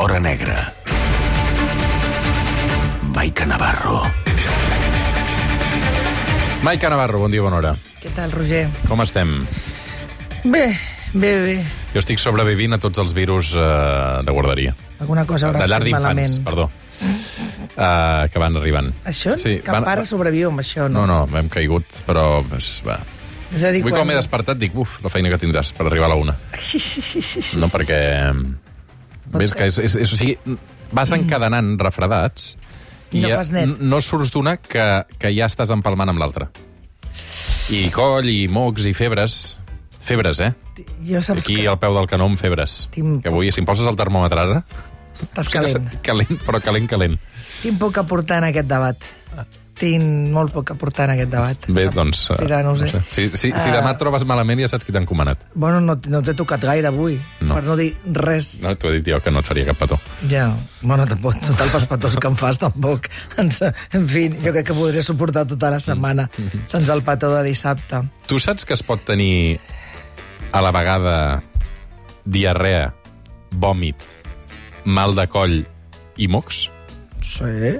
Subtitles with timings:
[0.00, 0.56] l'hora negra.
[3.14, 4.00] Maica Navarro.
[6.62, 7.72] Maica Navarro, bon dia, bona hora.
[8.00, 8.62] Què tal, Roger?
[8.88, 9.34] Com estem?
[10.48, 10.70] Bé,
[11.12, 11.56] bé, bé.
[11.92, 14.72] Jo estic sobrevivint a tots els virus uh, de guarderia.
[15.04, 16.40] Alguna cosa hauràs de llar fet d'infants, malament.
[16.48, 16.70] perdó.
[17.76, 18.88] Uh, que van arribant.
[19.04, 19.36] Això?
[19.36, 21.26] Sí, Cap van- pare sobreviu amb això, No, no?
[21.28, 22.40] no, hem caigut, però...
[22.48, 23.02] Pues, va.
[23.52, 24.00] És a dir, Avui, quan...
[24.00, 26.38] com m'he despertat, dic, uf, la feina que tindràs per arribar a la una.
[27.60, 28.00] No, perquè...
[29.30, 30.36] Ves que és, és, és, o sigui,
[30.92, 32.56] vas encadenant refredats
[33.12, 33.78] I no ja fas net.
[33.80, 34.84] no surts d'una que,
[35.18, 36.50] que ja estàs empalmant amb l'altra.
[37.70, 39.58] I coll, i mocs, i febres.
[40.00, 40.52] Febres, eh?
[41.06, 42.88] Jo saps Aquí que al peu del canó amb febres.
[42.90, 44.62] Tinc- Que avui, si em poses el termòmetre ara...
[45.20, 45.86] estàs calent.
[46.06, 47.18] Calent, però calent, calent.
[47.60, 48.96] Tinc poc a portar en aquest debat.
[49.80, 51.66] Tinc molt poc a portar en aquest debat.
[51.72, 52.26] Bé, doncs...
[52.34, 52.90] eh, Mira, no sé.
[53.08, 55.40] Si, si, si demà et trobes malament ja saps qui t'ha encomanat.
[55.54, 57.54] Bueno, no, no t'he tocat gaire avui, No.
[57.56, 58.58] per no dir res.
[58.60, 59.96] No, T'ho he dit jo, que no et faria cap petó.
[60.28, 60.50] Ja,
[60.82, 63.08] bueno, tampoc, total pels petons que em fas, tampoc.
[63.40, 63.62] Ens,
[63.96, 66.28] en fi, jo crec que podré suportar tota la setmana
[66.68, 68.02] sense el petó de dissabte.
[68.28, 69.56] Tu saps que es pot tenir
[70.52, 71.16] a la vegada
[72.28, 72.90] diarrea,
[73.56, 73.96] vòmit,
[74.84, 75.62] mal de coll
[76.20, 76.66] i mocs?
[77.24, 77.72] Sí,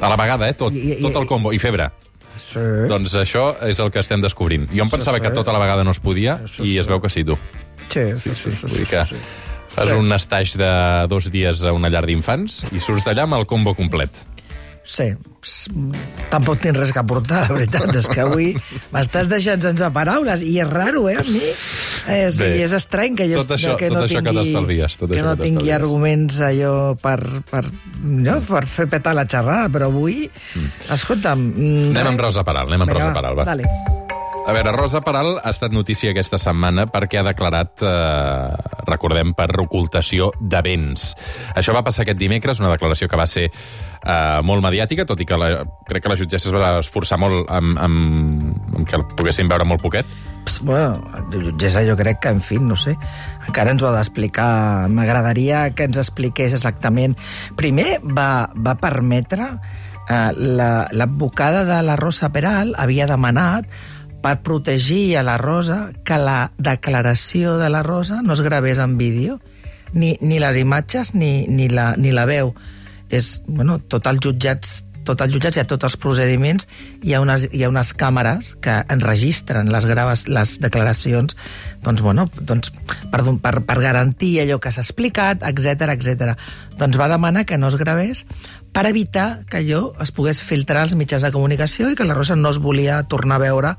[0.00, 0.54] A la vegada, eh?
[0.54, 1.52] Tot, I- i- tot el combo.
[1.52, 1.90] I febre.
[2.38, 2.60] sí.
[2.88, 4.68] Doncs això és el que estem descobrint.
[4.70, 5.22] Jo em Sí, pensava sí.
[5.22, 6.78] que tot a la vegada no es podia Sí, i sí.
[6.78, 7.36] es veu que sí, tu.
[7.88, 9.20] Sí, sí, sí, sí, Vull sí, que sí, sí.
[9.74, 9.92] fas Sí.
[9.92, 13.74] un estaix de dos dies a una llar d'infants i surts d'allà amb el combo
[13.74, 14.10] complet.
[14.88, 15.04] Sí,
[15.44, 15.68] s-
[16.32, 18.46] tampoc tinc res que aportar, la veritat, és que avui
[18.94, 21.42] m'estàs deixant sense paraules, i és raro, eh, a mi?
[22.14, 24.46] És, Bé, i és estrany que jo tot això- que tot no això que tingui,
[24.48, 27.18] t'estalvies, tot que no que tingui arguments allò per,
[27.50, 27.66] per,
[28.02, 30.30] no, per fer petar la xerrada, però avui,
[30.88, 31.38] escolta'm...
[31.52, 31.96] mm, Mm.
[31.96, 33.44] Anem amb Rosa Peral, anem amb Rosa Peral, va.
[33.44, 34.07] Dale.
[34.48, 39.50] A veure, Rosa Peral ha estat notícia aquesta setmana perquè ha declarat, eh, recordem, per
[39.60, 41.10] ocultació de béns.
[41.52, 45.26] Això va passar aquest dimecres, una declaració que va ser eh, molt mediàtica, tot i
[45.28, 45.50] que la,
[45.84, 49.66] crec que la jutgessa es va esforçar molt amb, amb, amb que el poguessin veure
[49.68, 50.08] molt poquet.
[50.46, 50.96] Pss, Bueno,
[51.28, 52.96] jutgessa, jo crec que, en fi, no sé,
[53.50, 54.88] encara ens ho ha d'explicar.
[54.88, 57.18] M'agradaria que ens expliqués exactament.
[57.60, 59.52] Primer, va, va permetre...
[60.08, 63.66] Eh, la- L'advocada de la Rosa Peral havia demanat
[64.22, 68.98] per protegir a la Rosa que la declaració de la Rosa no es gravés en
[68.98, 69.38] vídeo,
[69.92, 72.54] ni, ni les imatges ni, ni, la, ni la veu.
[73.08, 76.66] És, bueno, tot els jutjats tot els jutjats i a tots els procediments
[77.00, 81.36] hi ha unes, hi ha unes càmeres que enregistren les graves, les declaracions
[81.84, 82.72] doncs, bueno, doncs,
[83.12, 86.34] per, per, per garantir allò que s'ha explicat, etc etc.
[86.76, 88.26] Doncs va demanar que no es gravés
[88.72, 92.36] per evitar que allò es pogués filtrar als mitjans de comunicació i que la Rosa
[92.36, 93.74] no es volia tornar a veure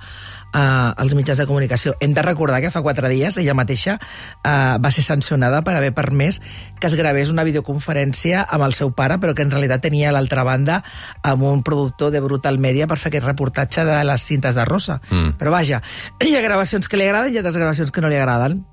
[0.54, 1.96] eh, als mitjans de comunicació.
[2.00, 5.94] Hem de recordar que fa quatre dies ella mateixa eh, va ser sancionada per haver
[5.96, 6.42] permès
[6.80, 10.16] que es gravés una videoconferència amb el seu pare, però que en realitat tenia a
[10.16, 10.82] l'altra banda
[11.24, 15.00] amb un productor de Brutal Media per fer aquest reportatge de les cintes de Rosa.
[15.10, 15.38] Mm.
[15.40, 15.84] Però vaja,
[16.24, 18.64] hi ha gravacions que li agraden i hi ha altres gravacions que no li agraden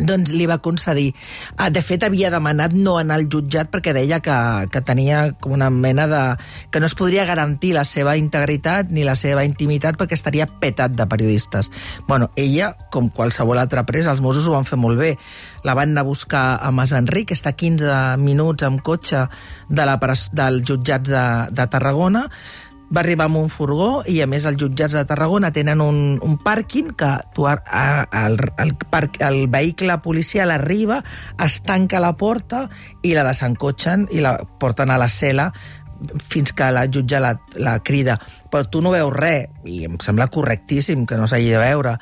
[0.00, 1.12] doncs li va concedir.
[1.56, 4.36] Ah, De fet, havia demanat no anar al jutjat perquè deia que,
[4.72, 6.22] que tenia com una mena de...
[6.70, 10.96] que no es podria garantir la seva integritat ni la seva intimitat perquè estaria petat
[10.96, 11.70] de periodistes.
[12.08, 15.16] Bueno, ella, com qualsevol altra presa, els Mossos ho van fer molt bé.
[15.62, 19.26] La van anar a buscar a Mas Enric, està a 15 minuts amb cotxe
[19.68, 22.26] de la, dels jutjats de, de Tarragona,
[22.92, 26.36] va arribar amb un furgó i, a més, els jutjats de Tarragona tenen un, un
[26.40, 27.84] pàrquing que tu, a, a,
[28.26, 31.02] el, el, parc, el vehicle policial arriba,
[31.42, 32.66] es tanca la porta
[33.02, 35.50] i la desencotxen i la porten a la cel·la
[36.28, 38.18] fins que la jutge la, la crida.
[38.52, 41.96] Però tu no veus res, i em sembla correctíssim que no s'hagi de veure.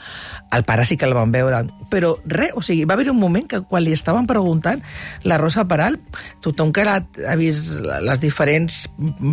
[0.51, 1.63] El pare sí que el van veure.
[1.93, 4.83] Però res, o sigui, va haver un moment que quan li estaven preguntant,
[5.23, 6.01] la Rosa Peral,
[6.43, 6.99] tothom que ha,
[7.39, 8.83] vist les diferents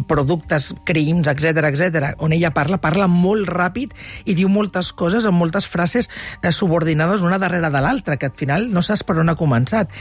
[0.08, 3.96] productes, crims, etc etc, on ella parla, parla molt ràpid
[4.26, 6.10] i diu moltes coses amb moltes frases
[6.42, 9.92] eh, subordinades una darrere de l'altra, que al final no saps per on ha començat.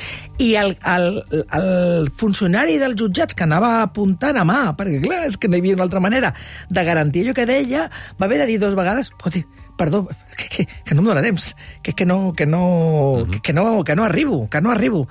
[0.43, 1.09] I el, el,
[1.57, 5.65] el funcionari dels jutjats que anava apuntant a mà, perquè clar, és que no hi
[5.65, 6.35] havia una altra manera
[6.69, 9.45] de garantir allò que deia, va haver de dir dues vegades, "Escolti,
[9.77, 13.53] perdó, que, que, que no em dóna temps, que, que, no, que, no, que, que,
[13.53, 15.07] no, que no arribo, que no arribo.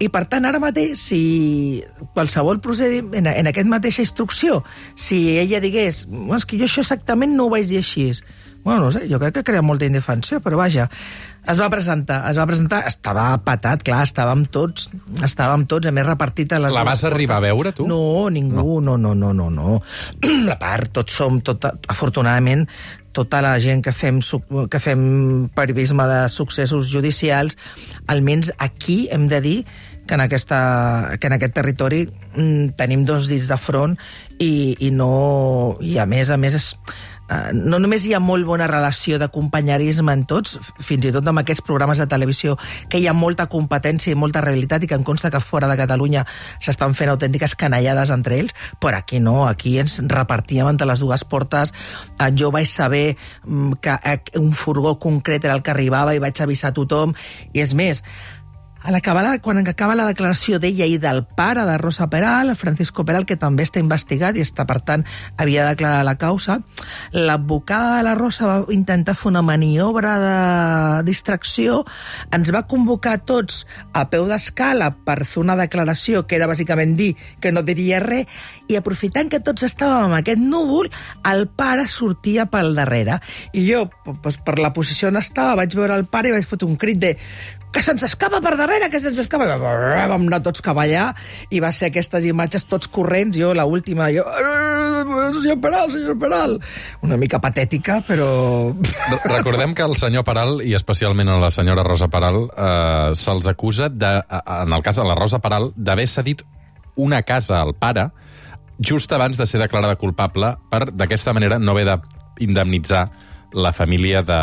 [0.00, 1.84] I, per tant, ara mateix, si
[2.16, 4.62] qualsevol procediment, en, en aquest mateixa instrucció,
[4.96, 8.08] si ella digués, és que jo això exactament no ho vaig dir així,
[8.64, 10.88] bueno, no sé, jo crec que crea molta indefensió, però vaja,
[11.48, 14.90] es va presentar, es va presentar, estava patat, clar, estàvem tots,
[15.24, 16.74] estàvem tots, a més repartit a les...
[16.76, 17.86] La vas arribar a veure, tu?
[17.88, 19.78] No, ningú, no, no, no, no, no.
[20.52, 22.66] A part, tots som, tot, afortunadament,
[23.16, 24.20] tota la gent que fem,
[24.70, 25.04] que fem
[25.56, 27.56] periodisme de successos judicials,
[28.06, 29.56] almenys aquí hem de dir
[30.06, 32.00] que en, aquesta, que en aquest territori
[32.34, 33.96] mm, tenim dos dits de front
[34.42, 35.78] i, i no...
[35.80, 36.72] I a més, a més, és,
[37.54, 41.42] no només hi ha molt bona relació de companyerisme en tots, fins i tot amb
[41.42, 42.56] aquests programes de televisió,
[42.90, 45.78] que hi ha molta competència i molta realitat i que em consta que fora de
[45.78, 46.24] Catalunya
[46.58, 51.24] s'estan fent autèntiques canallades entre ells, però aquí no, aquí ens repartíem entre les dues
[51.24, 51.74] portes.
[52.18, 56.22] Eh, Jo vaig saber mm, que eh, un furgó concret era el que arribava i
[56.22, 57.14] vaig avisar a tothom.
[57.52, 58.02] I és més,
[58.82, 63.04] a l'acabar la, quan acaba la declaració d'ella i del pare de Rosa Peral, Francisco
[63.04, 65.04] Peral, que també està investigat i està, per tant,
[65.36, 66.60] havia de declarar la causa,
[67.12, 71.84] l'advocada de la Rosa va intentar fer una maniobra de distracció,
[72.32, 77.12] ens va convocar tots a peu d'escala per fer una declaració que era bàsicament dir
[77.40, 78.26] que no diria res,
[78.70, 80.90] i aprofitant que tots estàvem amb aquest núvol,
[81.30, 83.20] el pare sortia pel darrere.
[83.52, 83.86] I jo,
[84.22, 87.00] pues, per la posició on estava, vaig veure el pare i vaig fotre un crit
[87.02, 87.16] de
[87.70, 89.46] que se'ns escapa per darrere, que se'ns escapa.
[89.60, 91.10] Vam anar tots cap allà
[91.54, 94.26] i va ser aquestes imatges tots corrents, jo la última, jo...
[95.40, 96.56] Senyor Peral, senyor Peral!
[97.06, 98.28] Una mica patètica, però...
[99.24, 103.88] Recordem que el senyor Peral, i especialment a la senyora Rosa Peral, eh, se'ls acusa,
[103.90, 106.42] de, en el cas de la Rosa Peral, d'haver cedit
[107.00, 108.10] una casa al pare
[108.80, 112.00] just abans de ser declarada culpable per, d'aquesta manera, no haver
[112.38, 113.08] d'indemnitzar
[113.52, 114.40] la família de,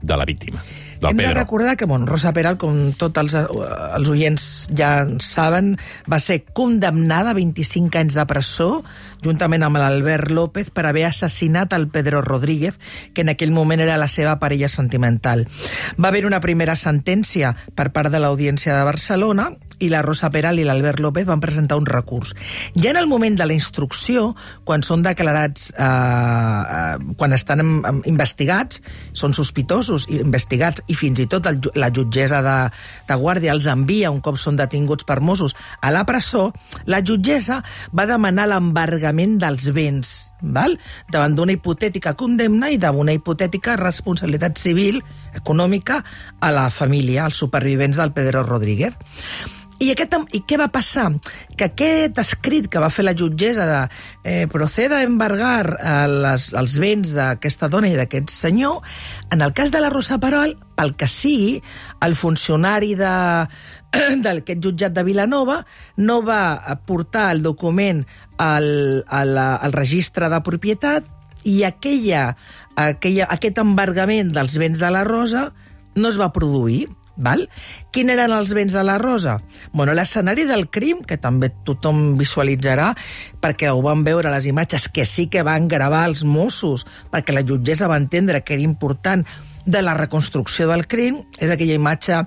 [0.00, 0.62] de la víctima
[1.00, 3.46] del Hem de recordar que bon, Rosa Peral, com tots els, eh,
[3.96, 4.44] els oients
[4.76, 5.72] ja saben,
[6.04, 8.68] va ser condemnada a 25 anys de presó,
[9.24, 12.76] juntament amb l'Albert López, per haver assassinat el Pedro Rodríguez,
[13.14, 15.46] que en aquell moment era la seva parella sentimental.
[15.96, 20.60] Va haver una primera sentència per part de l'Audiència de Barcelona i la Rosa Peral
[20.60, 22.34] i l'Albert López van presentar un recurs.
[22.76, 24.34] Ja en el moment de la instrucció,
[24.64, 28.82] quan són declarats, eh, eh, quan estan em, em, investigats,
[29.12, 32.56] són sospitosos i investigats, i fins i tot el, la jutgessa de,
[33.08, 36.50] de guàrdia els envia un cop són detinguts per Mossos a la presó,
[36.86, 37.60] la jutgessa
[37.96, 40.76] va demanar l'embargament dels béns, val?
[41.10, 45.00] davant d'una hipotètica condemna i d'una hipotètica responsabilitat civil,
[45.36, 46.02] econòmica,
[46.40, 48.94] a la família, als supervivents del Pedro Rodríguez.
[49.80, 51.06] I, aquest, I què va passar?
[51.56, 53.78] Que aquest escrit que va fer la jutgessa de
[54.28, 55.92] eh, proceda a embargar eh,
[56.26, 58.84] les, els béns d'aquesta dona i d'aquest senyor,
[59.32, 61.62] en el cas de la Rosa Perol, pel que sigui,
[62.04, 63.14] el funcionari de
[64.26, 65.62] d'aquest jutjat de Vilanova
[65.96, 68.04] no va portar el document
[68.36, 68.68] al,
[69.08, 71.08] a la, al registre de propietat
[71.48, 72.34] i aquella,
[72.76, 75.50] aquella, aquest embargament dels béns de la Rosa
[75.96, 76.90] no es va produir.
[77.20, 77.46] Val?
[77.94, 79.38] Quin eren els béns de la Rosa?
[79.72, 82.94] Bueno, l'escenari del crim, que també tothom visualitzarà,
[83.42, 87.44] perquè ho van veure les imatges que sí que van gravar els Mossos, perquè la
[87.46, 89.26] jutgessa va entendre que era important
[89.66, 92.22] de la reconstrucció del crim, és aquella imatge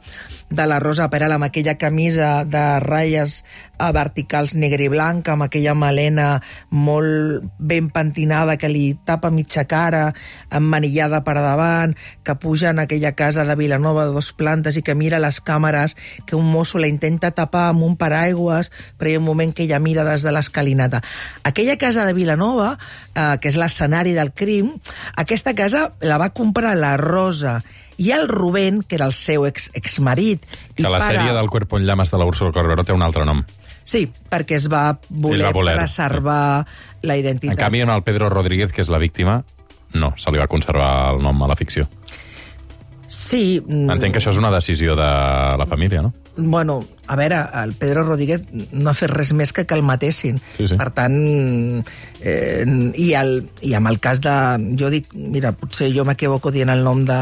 [0.54, 5.48] de la Rosa Peral amb aquella camisa de ratlles eh, verticals negre i blanca, amb
[5.48, 6.28] aquella melena
[6.70, 10.12] molt ben pentinada que li tapa mitja cara,
[10.54, 14.96] emmanillada per davant, que puja en aquella casa de Vilanova de dos plantes i que
[14.96, 15.98] mira les càmeres,
[16.28, 19.66] que un mosso la intenta tapar amb un paraigües, però hi ha un moment que
[19.66, 21.02] ella mira des de l'escalinata.
[21.44, 22.76] Aquella casa de Vilanova,
[23.16, 24.76] eh, que és l'escenari del crim,
[25.18, 27.64] aquesta casa la va comprar la Rosa
[27.98, 30.46] i el Rubén, que era el seu ex, exmarit.
[30.76, 33.02] Que i la pare- sèrie del Cuerpo en llamas de la Úrsula Corberó té un
[33.04, 33.44] altre nom.
[33.84, 36.66] Sí, perquè es va voler, va voler, preservar
[37.02, 37.58] la En identitat.
[37.60, 39.44] canvi, amb el Pedro Rodríguez, que és la víctima,
[39.94, 41.88] no, se li va conservar el nom a la ficció.
[43.08, 45.04] Sí, mm, Entenc que això és una decisió de
[45.58, 46.14] la família, no?
[46.36, 50.40] Bueno, a veure, el Pedro Rodríguez no ha fet res més que que el matessin.
[50.58, 50.78] Sí, sí.
[50.80, 51.18] Per tant,
[52.22, 54.34] eh, i, el, i amb el cas de...
[54.80, 57.20] Jo dic, mira, potser jo m'equivoco dient el nom de...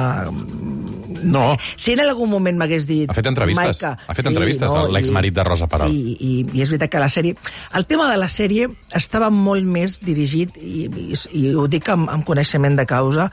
[1.27, 1.43] No.
[1.75, 3.09] Si en algun moment m'hagués dit...
[3.11, 3.81] Ha fet entrevistes.
[3.81, 5.91] Maica, Ha fet entrevistes, l'exmarit de Rosa Peral.
[5.91, 7.35] Sí, i, i és veritat que la sèrie...
[7.75, 12.09] El tema de la sèrie estava molt més dirigit, i, i, i ho dic amb,
[12.13, 13.31] amb coneixement de causa,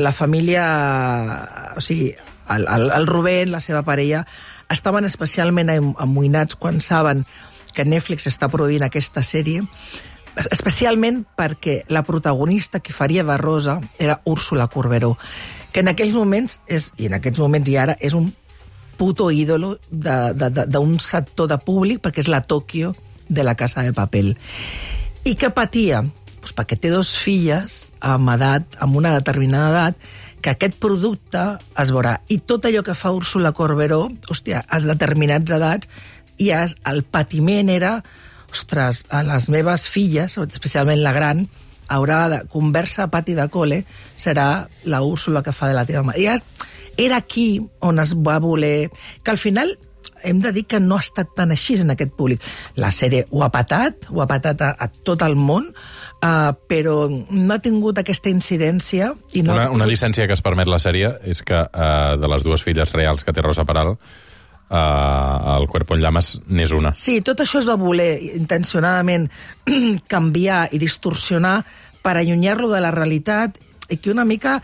[0.00, 0.64] la família...
[1.76, 2.14] O sigui,
[2.52, 4.24] el, el, el Rubén, la seva parella,
[4.72, 7.24] estaven especialment am- amoïnats quan saben
[7.74, 9.62] que Netflix està produint aquesta sèrie,
[10.36, 15.16] es- especialment perquè la protagonista que faria de Rosa era Úrsula Corberó,
[15.72, 18.32] que en aquells moments, és, i en aquests moments i ara, és un
[18.98, 22.92] puto ídolo d'un sector de públic, perquè és la Tòquio
[23.28, 24.36] de la Casa de Papel.
[25.24, 26.02] I què patia?
[26.42, 30.06] Pues perquè té dos filles amb edat, amb una determinada edat,
[30.42, 31.42] que aquest producte
[31.78, 32.16] es veurà.
[32.28, 35.90] I tot allò que fa Úrsula Corberó, hòstia, a determinats edats,
[36.42, 38.00] i es, el patiment era,
[38.50, 41.46] ostres, a les meves filles, especialment la gran,
[41.92, 43.82] haurà de conversa a pati de col·le,
[44.18, 46.20] serà la Úrsula que fa de la teva mare.
[46.20, 46.36] I ja
[46.96, 48.90] era aquí on es va voler...
[49.22, 49.76] Que al final
[50.22, 52.42] hem de dir que no ha estat tan així en aquest públic.
[52.76, 55.70] La sèrie ho ha patat, ho ha patat a, a tot el món,
[56.22, 59.12] uh, però no ha tingut aquesta incidència...
[59.34, 62.46] I no Una, una llicència que es permet la sèrie és que uh, de les
[62.46, 66.94] dues filles reals que té Rosa Peral, uh, el Cuerpo en Llamas n'és una.
[66.96, 69.28] Sí, tot això es va voler intencionadament
[70.14, 71.60] canviar i distorsionar
[72.02, 73.58] per allunyar-lo de la realitat
[73.92, 74.60] i que una mica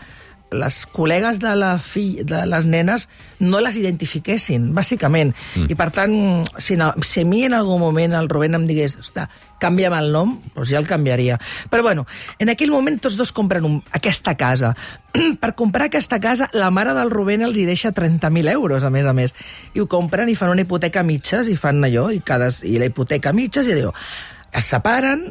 [0.51, 3.07] les col·legues de, la fill, de les nenes
[3.39, 5.33] no les identifiquessin, bàsicament.
[5.55, 5.69] Mm.
[5.69, 6.15] I, per tant,
[6.57, 8.97] si, no, si a mi en algun moment el Rubén em digués
[9.59, 11.37] canvia'm el nom, doncs ja el canviaria.
[11.69, 12.05] Però, bueno,
[12.39, 14.73] en aquell moment tots dos compren un, aquesta casa.
[15.41, 19.05] per comprar aquesta casa, la mare del Rubén els hi deixa 30.000 euros, a més
[19.05, 19.35] a més.
[19.75, 22.79] I ho compren i fan una hipoteca a mitges i fan allò, i, cada, i
[22.81, 23.93] la hipoteca a mitges, i diu,
[24.55, 25.29] es separen,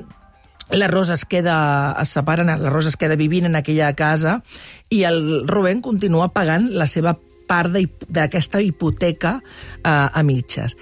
[0.71, 4.43] la Rosa es queda, es separen, la Rosa es queda vivint en aquella casa
[4.91, 7.17] i el Rubén continua pagant la seva
[7.49, 10.77] part d'aquesta hipoteca eh, a mitges.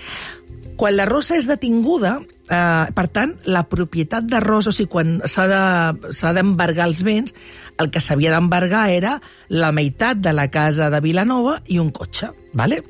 [0.76, 2.19] Quan la Rosa és detinguda,
[2.50, 7.33] eh, per tant, la propietat de Rosa, o sigui, quan s'ha d'embargar els béns,
[7.81, 12.33] el que s'havia d'embargar era la meitat de la casa de Vilanova i un cotxe,
[12.52, 12.83] ¿vale?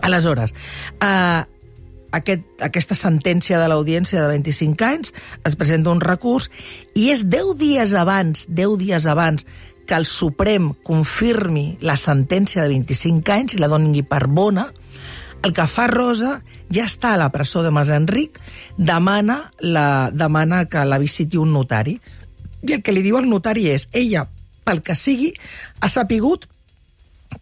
[0.00, 0.54] Aleshores,
[1.00, 1.42] eh,
[2.12, 5.12] aquest, aquesta sentència de l'audiència de 25 anys,
[5.48, 6.50] es presenta un recurs
[6.94, 9.46] i és 10 dies abans, 10 dies abans
[9.86, 14.68] que el Suprem confirmi la sentència de 25 anys i la doni per bona,
[15.42, 16.36] el que fa Rosa
[16.72, 18.38] ja està a la presó de Mas Enric,
[18.78, 21.96] demana, la, demana que la visiti un notari.
[22.62, 24.28] I el que li diu al notari és, ella,
[24.62, 25.32] pel que sigui,
[25.82, 26.46] ha sapigut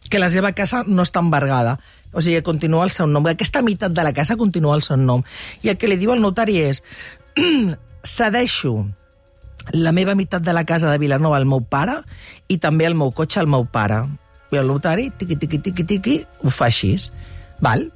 [0.08, 1.76] que la seva casa no està embargada
[2.12, 3.26] o sigui, continua el seu nom.
[3.30, 5.22] Aquesta meitat de la casa continua el seu nom.
[5.62, 6.82] I el que li diu al notari és
[8.16, 8.74] cedeixo
[9.76, 12.00] la meva meitat de la casa de Vilanova al meu pare
[12.48, 14.02] i també el meu cotxe al meu pare.
[14.50, 16.96] I el notari, tiqui, tiqui, tiqui, tiqui, ho fa així.
[17.62, 17.86] Val?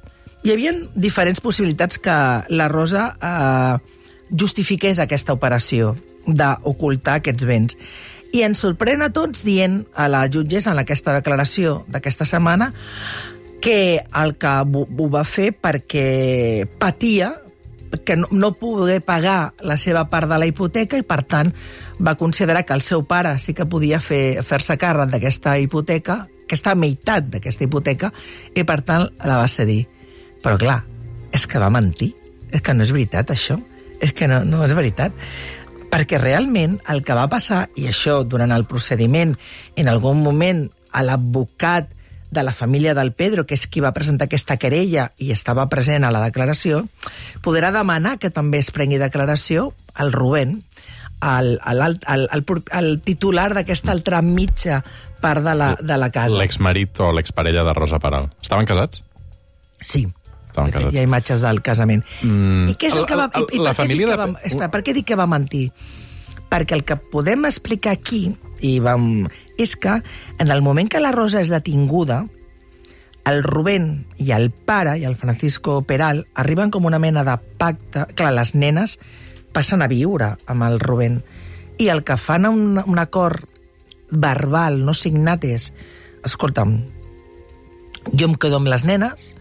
[0.45, 2.15] Hi havia diferents possibilitats que
[2.53, 3.77] la Rosa eh,
[4.31, 5.95] justifiqués aquesta operació
[6.25, 7.77] d'ocultar aquests béns.
[8.35, 12.71] I ens sorprèn a tots dient a la jutgessa en aquesta declaració d'aquesta setmana
[13.65, 17.31] que el que ho va fer perquè patia
[18.05, 21.49] que no, no poder pagar la seva part de la hipoteca i, per tant,
[21.97, 26.75] va considerar que el seu pare sí que podia fer-se fer càrrec d'aquesta hipoteca, aquesta
[26.77, 28.11] meitat d'aquesta hipoteca,
[28.53, 29.87] i, per tant, la va cedir.
[30.45, 30.83] Però, clar,
[31.33, 32.11] és que va mentir.
[32.53, 33.57] És que no és veritat, això.
[33.97, 35.17] És que no, no és veritat.
[35.89, 39.33] Perquè realment el que va passar, i això durant el procediment,
[39.73, 41.95] en algun moment l'advocat
[42.35, 46.03] de la família del Pedro, que és qui va presentar aquesta querella i estava present
[46.03, 46.83] a la declaració,
[47.41, 50.59] podrà demanar que també es prengui declaració al Rubén,
[51.23, 52.45] el, el, el, el,
[52.79, 54.81] el titular d'aquesta altra mitja
[55.21, 56.37] part de la, de la casa.
[56.37, 58.29] L'exmarit o l'exparella de Rosa Peral.
[58.43, 59.01] Estaven casats?
[59.81, 60.05] Sí.
[60.49, 60.93] Estaven casats.
[60.93, 62.05] Hi ha imatges del casament.
[62.21, 63.29] Mm, I què és el, que va...
[63.33, 64.19] i, i la per, família de...
[64.21, 65.69] va, espera, per què dic que va mentir?
[66.51, 68.27] Perquè el que podem explicar aquí
[68.63, 69.25] i vam,
[69.57, 70.01] és que
[70.39, 72.25] en el moment que la Rosa és detinguda,
[73.25, 78.05] el Rubén i el pare, i el Francisco Peral, arriben com una mena de pacte...
[78.13, 78.99] Clar, les nenes
[79.55, 81.23] passen a viure amb el Rubén.
[81.81, 83.47] I el que fan un, un acord
[84.11, 85.71] verbal, no signat, és...
[86.25, 86.77] Escolta'm,
[88.13, 89.33] jo em quedo amb les nenes,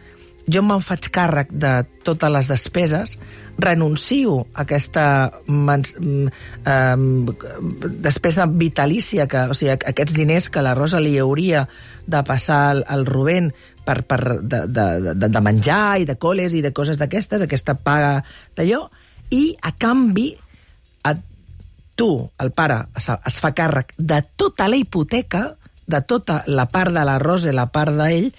[0.51, 1.73] jo me'n faig càrrec de
[2.05, 3.19] totes les despeses,
[3.59, 5.07] renuncio a aquesta
[5.49, 7.27] um,
[8.03, 11.65] despesa vitalícia, que, o sigui, aquests diners que la Rosa li hauria
[12.07, 13.53] de passar al, al Rubén
[13.85, 17.77] per, per de, de, de, de menjar i de coles i de coses d'aquestes, aquesta
[17.77, 18.19] paga
[18.57, 18.89] d'allò,
[19.33, 20.33] i a canvi
[21.05, 21.15] a,
[21.97, 22.11] tu,
[22.41, 25.55] el pare, es, es fa càrrec de tota la hipoteca,
[25.87, 28.31] de tota la part de la Rosa i la part d'ell,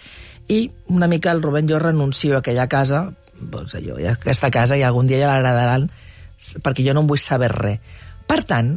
[0.47, 3.07] i una mica el Rubén jo renuncio a aquella casa,
[3.39, 5.89] doncs allò, aquesta casa i algun dia ja l'agradaran
[6.63, 7.79] perquè jo no en vull saber res.
[8.25, 8.75] Per tant,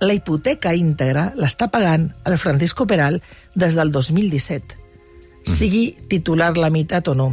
[0.00, 3.20] la hipoteca íntegra l'està pagant el Francisco Peral
[3.54, 5.54] des del 2017, mm.
[5.56, 7.32] sigui titular la meitat o no.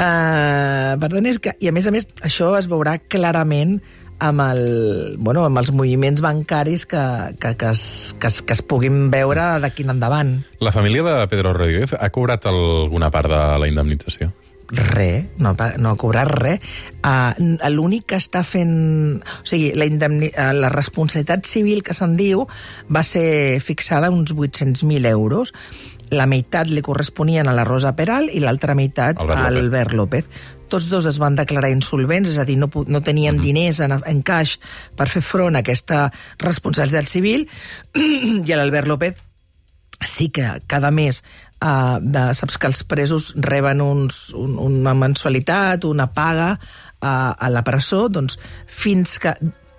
[0.00, 3.80] Uh, per tant, és que, i a més a més, això es veurà clarament
[4.20, 7.02] amb, el, bueno, amb els moviments bancaris que,
[7.40, 10.36] que, que, es, que, es, que es puguin veure d'aquí en endavant.
[10.60, 14.30] La família de Pedro Rodríguez ha cobrat alguna part de la indemnització?
[14.70, 16.60] Res, no, no ha cobrat res.
[17.02, 17.34] Uh,
[17.72, 19.18] L'únic que està fent...
[19.18, 20.28] O sigui, la, indemni...
[20.30, 22.46] uh, la responsabilitat civil que se'n diu
[22.86, 25.50] va ser fixada uns 800.000 euros.
[26.10, 29.46] La meitat li corresponien a la Rosa Peral i l'altra meitat Albert a.
[29.50, 30.30] Albert López.
[30.70, 33.42] Tots dos es van declarar insolvents, és a dir, no, no tenien Mhm.
[33.42, 34.58] diners en, en caix
[34.94, 37.48] per fer front a aquesta responsabilitat civil,
[38.46, 39.18] i l'Albert López
[40.06, 41.24] sí que cada mes
[41.60, 47.50] Uh, de, saps que els presos reben uns, un, una mensualitat, una paga uh, a
[47.52, 49.34] la presó, doncs fins que,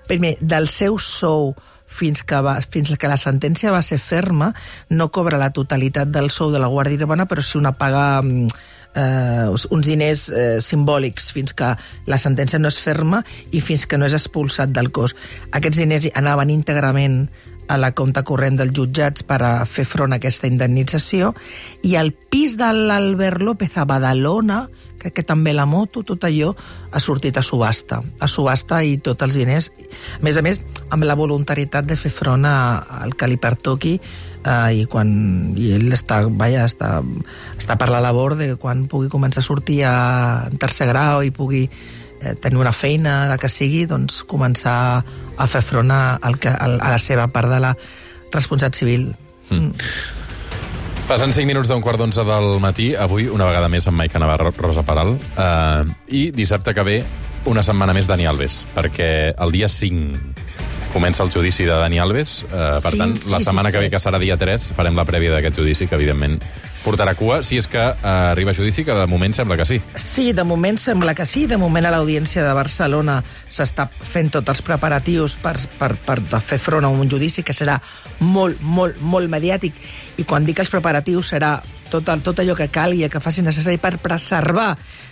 [0.05, 1.55] primer, del seu sou
[1.91, 4.51] fins que, va, fins que la sentència va ser ferma,
[4.89, 9.47] no cobra la totalitat del sou de la Guàrdia Urbana, però sí una paga eh,
[9.51, 11.73] uns diners eh, simbòlics fins que
[12.07, 13.21] la sentència no és ferma
[13.51, 15.15] i fins que no és expulsat del cos.
[15.51, 17.25] Aquests diners anaven íntegrament
[17.67, 21.33] a la compta corrent dels jutjats per a fer front a aquesta indemnització
[21.87, 24.65] i el pis de l'Albert López a Badalona,
[25.01, 26.51] crec que també la moto, tot allò
[26.91, 29.71] ha sortit a subhasta, a subhasta i tots els diners.
[30.19, 34.81] A més a més, amb la voluntarietat de fer front al que li pertoqui eh,
[34.81, 35.09] i quan
[35.57, 36.91] i ell està, vaja, està,
[37.57, 39.95] està per la labor de quan pugui començar a sortir a,
[40.61, 41.65] tercer grau i pugui
[42.41, 44.77] tenir una feina, la que sigui, doncs començar
[45.37, 47.75] a fer front a, a, a la seva part de la
[48.31, 49.07] responsabilitat civil.
[49.49, 49.71] Mm.
[51.09, 54.53] Passen 5 minuts d'un quart d'onze del matí, avui una vegada més amb Maica Navarro,
[54.55, 57.01] Rosa Peral, eh, i dissabte que ve
[57.51, 60.39] una setmana més Dani Alves, perquè el dia 5
[60.93, 63.75] comença el judici de Dani Alves, eh, per Sí, tant, sí, la sí, setmana sí.
[63.75, 66.37] que ve, que serà dia 3, farem la prèvia d'aquest judici, que evidentment
[66.85, 69.81] portarà cua, si és que eh, arriba a judici, que de moment sembla que sí.
[69.95, 71.45] Sí, de moment sembla que sí.
[71.47, 73.19] De moment a l'Audiència de Barcelona
[73.49, 77.79] s'està fent tots els preparatius per, per, per fer front a un judici que serà
[78.19, 79.77] molt, molt, molt mediàtic.
[80.17, 81.59] I quan dic els preparatius serà
[81.91, 84.71] tot, el, tot allò que calgui, que faci necessari per preservar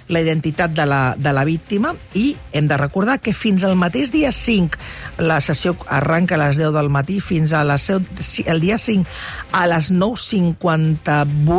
[0.09, 4.09] la identitat de la, de la víctima i hem de recordar que fins al mateix
[4.09, 8.79] dia 5 la sessió arranca a les 10 del matí fins a les, el dia
[8.81, 9.05] 5
[9.53, 11.58] a les 9.58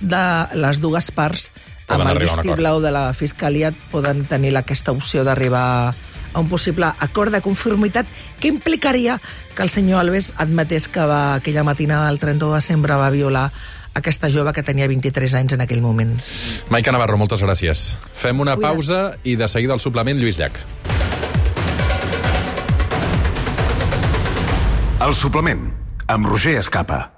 [0.00, 0.22] de
[0.54, 1.50] les dues parts
[1.88, 5.94] Poden amb el vistiplau de la Fiscalia poden tenir aquesta opció d'arribar
[6.32, 8.06] a un possible acord de conformitat
[8.38, 9.16] que implicaria
[9.56, 13.50] que el senyor Alves admetés que va, aquella matinada del 31 de desembre va violar
[13.94, 16.14] aquesta jove que tenia 23 anys en aquell moment.
[16.68, 17.96] Maica Navarro, moltes gràcies.
[18.14, 18.68] Fem una Cuida't.
[18.68, 20.60] pausa i de seguida el suplement Lluís Llach.
[25.08, 25.70] El suplement,
[26.06, 27.06] amb Roger Escapa.